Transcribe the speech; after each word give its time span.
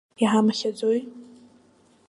Иҳамхьаӡои? 0.23 0.99